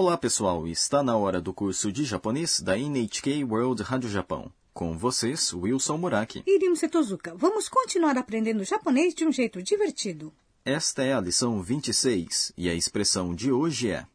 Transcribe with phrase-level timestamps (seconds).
[0.00, 4.48] Olá pessoal, está na hora do curso de japonês da NHK World Rádio Japão.
[4.72, 6.44] Com vocês, Wilson Muraki.
[6.46, 10.32] Irimo Setozuka, vamos continuar aprendendo japonês de um jeito divertido.
[10.64, 14.06] Esta é a lição 26 e a expressão de hoje é.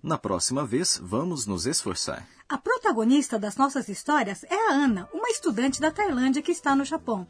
[0.00, 2.24] Na próxima vez, vamos nos esforçar.
[2.48, 6.84] A protagonista das nossas histórias é a Ana, uma estudante da Tailândia que está no
[6.84, 7.26] Japão.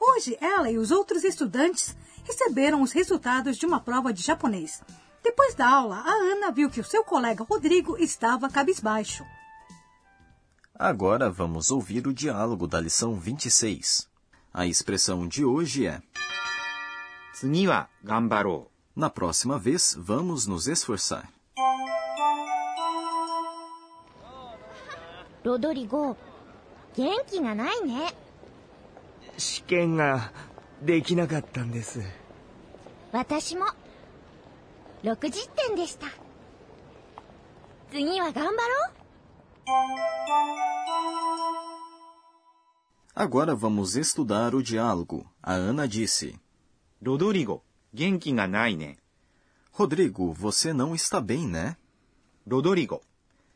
[0.00, 4.81] Hoje, ela e os outros estudantes receberam os resultados de uma prova de japonês.
[5.23, 9.23] Depois da aula, a Ana viu que o seu colega Rodrigo estava cabisbaixo.
[10.73, 14.07] Agora vamos ouvir o diálogo da lição 26.
[14.53, 16.01] A expressão de hoje é: う
[17.33, 21.29] 次は頑張ろ Na próxima vez, vamos nos esforçar.
[25.43, 26.17] ロドリゴ
[26.95, 28.13] 元気がないね
[29.37, 30.31] 試験が
[30.83, 32.01] できなかったんです
[33.11, 33.65] 私も
[35.03, 36.07] 60点でした
[37.91, 38.99] 次は頑張ろう
[43.15, 45.25] Agora vamos estudar o diálogo.
[45.43, 46.35] A Ana disse:
[47.01, 48.97] うロドリゴ元気がないね
[49.73, 51.77] Rodrigo, você não está bem, né?
[52.47, 53.01] ロドリゴ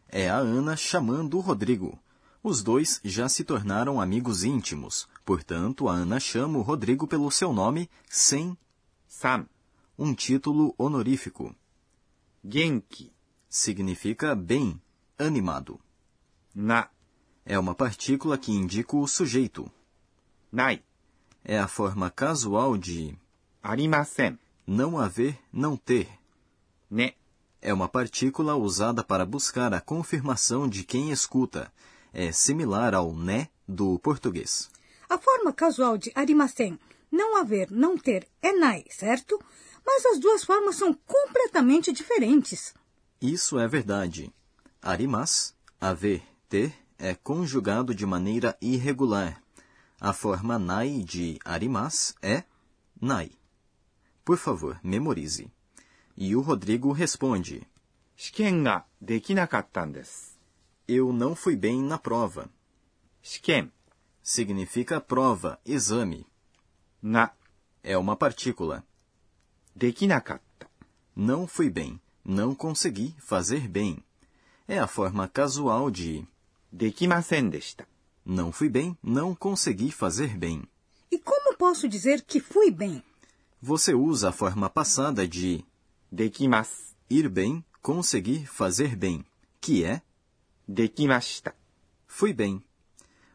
[0.10, 1.98] É a Ana chamando o Rodrigo.
[2.43, 7.53] Os dois já se tornaram amigos íntimos, portanto, a Ana chama o Rodrigo pelo seu
[7.53, 8.57] nome sem
[9.09, 9.47] Sam,
[9.99, 11.55] um título honorífico.
[12.45, 13.13] Genki.
[13.49, 14.81] Significa bem,
[15.19, 15.81] animado.
[16.55, 16.89] Na.
[17.45, 19.71] É uma partícula que indica o sujeito.
[20.53, 20.83] Nai.
[21.43, 23.17] É a forma casual de
[23.63, 26.09] arimasen, não haver, não ter.
[26.91, 27.15] Ne.
[27.61, 31.73] É uma partícula usada para buscar a confirmação de quem escuta
[32.14, 34.70] É similar ao né do português.
[35.10, 36.80] A forma casual de arimasen,
[37.12, 39.40] não haver, não ter, é nai, certo?
[39.86, 42.74] Mas as duas formas são completamente diferentes.
[43.22, 44.34] Isso é verdade.
[44.82, 49.42] Arimas, haver, ter, é conjugado de maneira irregular.
[50.00, 52.44] A forma nai de arimas é
[53.00, 53.32] nai.
[54.24, 55.52] Por favor, memorize.
[56.16, 57.68] E o Rodrigo responde:
[58.16, 60.37] 試験ができなかったんです
[60.91, 62.49] eu não fui bem na prova.
[63.23, 63.71] Shiken
[64.23, 66.27] significa prova, exame.
[67.03, 67.31] Na
[67.83, 68.83] é uma partícula.
[69.77, 70.67] Dekinakatta
[71.15, 74.03] não fui bem, não consegui fazer bem.
[74.67, 76.27] É a forma casual de
[76.73, 77.51] dekimasen.
[78.25, 80.63] Não fui bem, não consegui fazer bem.
[81.11, 83.03] E como posso dizer que fui bem?
[83.61, 85.63] Você usa a forma passada de
[86.11, 89.23] dekimasu, ir bem, conseguir fazer bem,
[89.61, 90.01] que é
[90.69, 91.55] dekimashita.
[92.07, 92.63] Fui bem.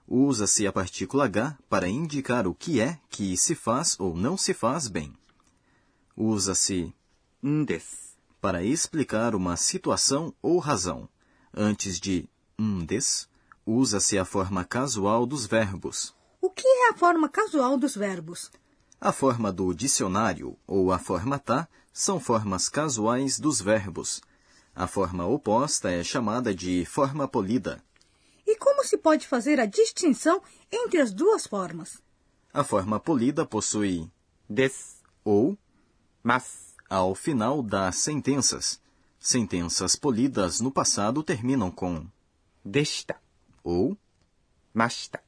[0.07, 4.53] Usa-se a partícula ga para indicar o que é que se faz ou não se
[4.53, 5.11] faz bem.
[6.15, 6.93] Usa-se
[7.41, 11.09] ndes para explicar uma situação ou razão.
[11.51, 12.29] Antes de
[12.59, 13.27] ndes,
[13.65, 16.13] usa-se a forma casual dos verbos.
[16.41, 18.51] O que é a forma casual dos verbos?
[18.99, 24.21] A forma do dicionário ou a forma tá são formas casuais dos verbos.
[24.75, 27.83] A forma oposta é chamada de forma polida.
[28.45, 30.41] E como se pode fazer a distinção
[30.71, 32.01] entre as duas formas?
[32.51, 34.09] A forma polida possui
[34.49, 35.57] des ou
[36.23, 38.81] mas ao final das sentenças.
[39.19, 42.05] Sentenças polidas no passado terminam com
[42.63, 43.15] desta
[43.63, 43.97] ou
[44.73, 45.21] masta.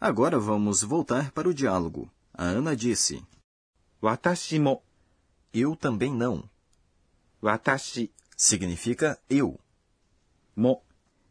[0.00, 2.10] Agora vamos voltar para o diálogo.
[2.32, 3.24] A Ana disse:
[4.02, 4.82] Watashi mo.
[5.52, 6.48] Eu também não.
[7.42, 9.59] Watashi Significa eu.
[10.55, 10.83] も、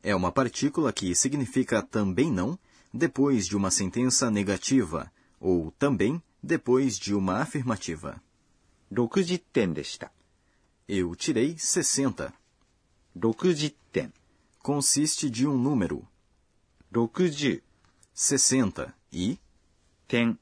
[0.02, 2.58] É uma partícula que significa também não
[2.92, 8.20] depois de uma sentença negativa ou também depois de uma afirmativa.
[8.90, 10.10] 60点でした。
[10.88, 12.32] Eu tirei 60.
[13.14, 14.12] 60点。
[14.62, 16.06] Consiste de um número,
[16.92, 17.62] 60
[18.12, 19.38] 60, e
[20.08, 20.38] 点。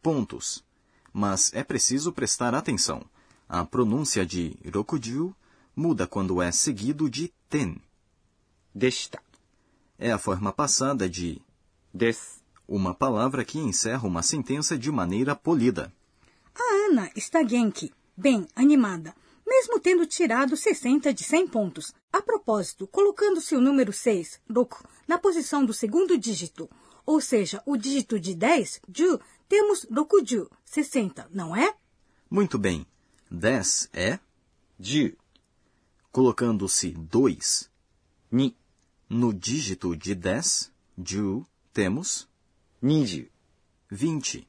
[0.00, 0.64] pontos.
[1.12, 3.04] Mas é preciso prestar atenção.
[3.48, 5.34] A pronúncia de rokuju
[5.75, 7.81] muda quando é seguido de ten.
[8.73, 9.21] Desta.
[9.97, 11.41] É a forma passada de
[11.93, 15.93] des, uma palavra que encerra uma sentença de maneira polida.
[16.55, 19.15] A Ana está genki, bem animada,
[19.45, 21.93] mesmo tendo tirado 60 de 100 pontos.
[22.11, 26.69] A propósito, colocando-se o número 6, roku, na posição do segundo dígito,
[27.05, 31.73] ou seja, o dígito de 10, ju, temos rokuju, 60, não é?
[32.29, 32.85] Muito bem.
[33.29, 34.19] 10 é
[34.79, 35.15] ju
[36.13, 37.69] colocando-se 2
[38.31, 42.29] 2、no dígito de 10, ju, temos
[42.81, 44.47] 20、20.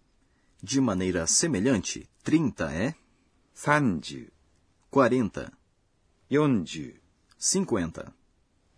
[0.62, 2.94] De maneira semelhante, 30 é,
[3.54, 5.52] 30、40,
[6.28, 8.14] 40、50,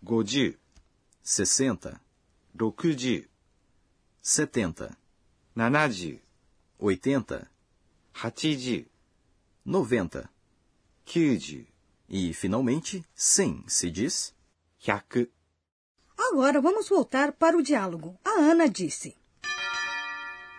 [0.01, 2.01] 50、60,
[2.53, 4.97] 60、70,
[5.55, 7.51] 70、80,
[8.13, 10.29] 80、90
[11.05, 11.76] 90、
[12.08, 14.34] e, finalmente, 100 se diz
[14.78, 15.28] 100。
[16.18, 18.18] Agora vamos voltar para o diálogo.
[18.24, 19.16] A Ana disse: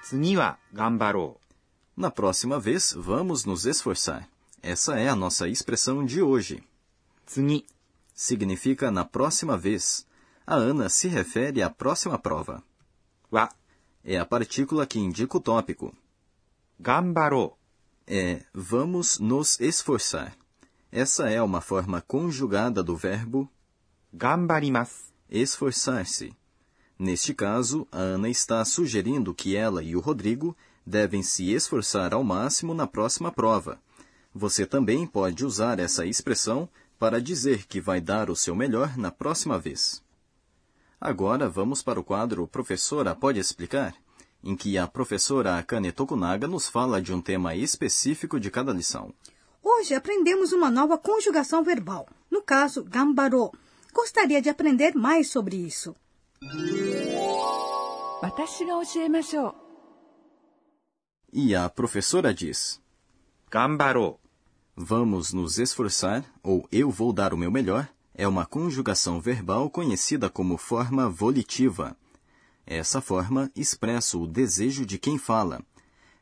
[0.04, 1.40] 次は頑張ろ
[1.96, 4.28] Na próxima vez, vamos nos esforçar.
[4.62, 6.56] Essa é a nossa expressão de hoje.
[6.58, 6.64] う。
[7.26, 7.66] 次、
[8.16, 10.06] Significa na próxima vez.
[10.46, 12.64] A Ana se refere à próxima prova.
[13.32, 13.54] は
[14.04, 15.96] É a partícula que indica o tópico.
[16.82, 17.58] 頑張ろ
[18.08, 20.36] É vamos nos esforçar.
[20.92, 23.50] Essa é uma forma conjugada do verbo
[24.14, 24.18] う。
[24.18, 25.14] 頑張ります。
[25.30, 26.34] esforçar-se.
[27.00, 30.56] Neste caso, a Ana está sugerindo que ela e o Rodrigo
[30.86, 33.80] devem se esforçar ao máximo na próxima prova.
[34.34, 36.70] Você também pode usar essa expressão
[37.00, 40.02] para dizer que vai dar o seu melhor na próxima vez.
[41.00, 43.94] Agora vamos para o quadro Professora Pode Explicar,
[44.44, 49.14] em que a professora Akane Tokunaga nos fala de um tema específico de cada lição.
[49.71, 53.53] Hoje aprendemos uma nova conjugação verbal, no caso, gambarou.
[53.93, 55.95] Gostaria de aprender mais sobre isso.
[61.31, 62.81] E a professora diz:
[63.51, 64.19] Gambarou.
[64.75, 70.31] Vamos nos esforçar, ou eu vou dar o meu melhor, é uma conjugação verbal conhecida
[70.31, 71.95] como forma volitiva.
[72.67, 75.63] Essa forma expressa o desejo de quem fala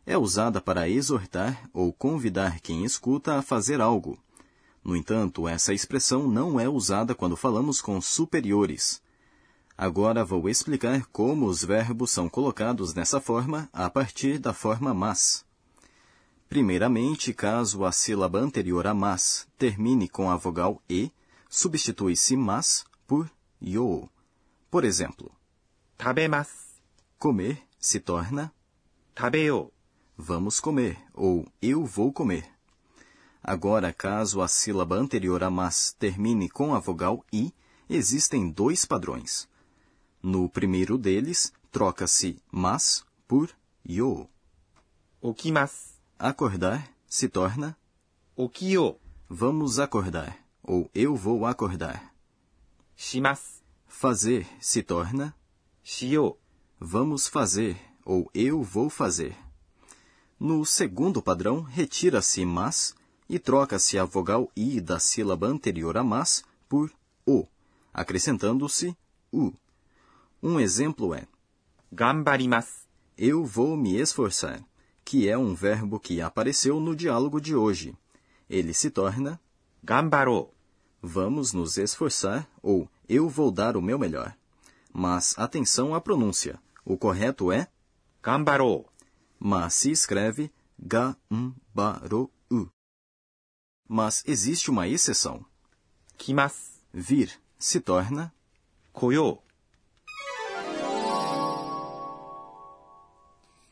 [0.05, 4.17] É usada para exortar ou convidar quem escuta a fazer algo.
[4.83, 9.01] No entanto, essa expressão não é usada quando falamos com superiores.
[9.77, 15.45] Agora vou explicar como os verbos são colocados nessa forma a partir da forma mas.
[16.49, 21.11] Primeiramente, caso a sílaba anterior a mas termine com a vogal e,
[21.49, 23.31] substitui-se mas por
[23.61, 24.09] yo.
[24.69, 25.41] Por exemplo, う。
[26.01, 26.81] 食べます。
[27.19, 28.51] comer se torna
[29.15, 29.71] 食べよ
[30.16, 32.48] vamos comer ou eu vou comer.
[33.42, 37.52] Agora, caso a sílaba anterior a mas termine com a vogal i,
[37.88, 39.48] existem dois padrões.
[40.22, 43.50] No primeiro deles, troca-se mas por
[43.84, 44.28] yo.
[45.20, 45.94] Okimasu.
[46.18, 47.76] Acordar se torna
[48.34, 48.98] okiyo.
[49.28, 52.12] Vamos acordar ou eu vou acordar.
[52.96, 53.62] Shimasu.
[53.86, 55.34] Fazer se torna
[55.82, 56.36] shio.
[56.80, 59.45] Vamos fazer ou eu vou fazer.
[60.38, 62.94] No segundo padrão, retira-se mas
[63.28, 66.92] e troca-se a vogal i da sílaba anterior a mas por
[67.26, 67.46] o,
[67.92, 68.94] acrescentando-se
[69.32, 69.52] u.
[70.42, 71.26] Um exemplo é:
[73.16, 74.62] Eu vou me esforçar,
[75.02, 77.96] que é um verbo que apareceu no diálogo de hoje.
[78.48, 79.40] Ele se torna
[79.82, 80.50] Gambaro.
[81.00, 84.36] Vamos nos esforçar ou eu vou dar o meu melhor.
[84.92, 86.60] Mas atenção à pronúncia.
[86.84, 87.68] O correto é
[88.22, 88.84] Gambaro
[89.48, 92.28] mas se escreve Gambaru.
[93.88, 95.46] Mas existe uma exceção.
[96.18, 96.80] Kimas.
[96.92, 98.34] Vir se torna
[98.92, 99.38] Koyo.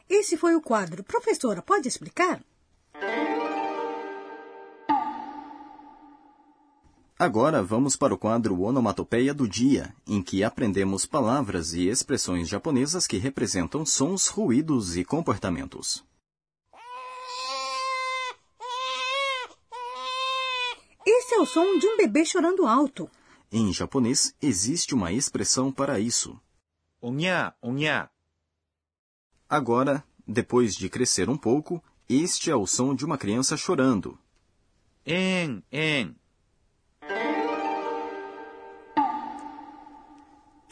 [0.09, 1.03] Esse foi o quadro.
[1.03, 2.41] Professora, pode explicar?
[7.25, 13.07] Agora vamos para o quadro Onomatopeia do Dia, em que aprendemos palavras e expressões japonesas
[13.07, 16.05] que representam sons, ruídos e comportamentos.
[21.07, 23.11] Esse é o som de um bebê chorando alto.
[23.51, 26.39] Em japonês, existe uma expressão para isso.
[27.01, 28.11] Onya, onya.
[29.49, 34.19] Agora, depois de crescer um pouco, este é o som de uma criança chorando.
[35.07, 36.15] En, en.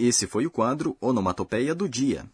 [0.05, 2.29] Esse foi o quadro Onomatopeia do Dia.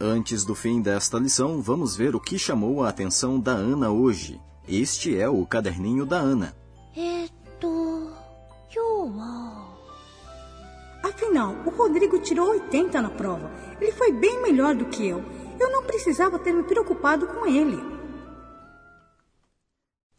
[0.00, 4.40] Antes do fim desta lição, vamos ver o que chamou a atenção da Ana hoje.
[4.68, 6.54] Este é o caderninho da Ana.
[11.02, 13.50] Afinal, o Rodrigo tirou 80 na prova.
[13.80, 15.24] Ele foi bem melhor do que eu.
[15.58, 17.91] Eu não precisava ter me preocupado com ele.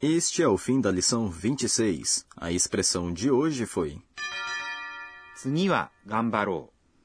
[0.05, 2.25] Este é o fim da lição 26.
[2.35, 4.01] A expressão de hoje foi.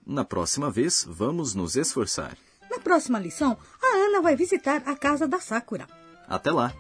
[0.05, 2.37] Na próxima vez, vamos nos esforçar.
[2.69, 5.87] Na próxima lição, a Ana vai visitar a casa da Sakura.
[6.27, 6.75] Até lá!